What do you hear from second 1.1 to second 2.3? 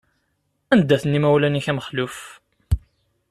imawlan-ik a Mexluf?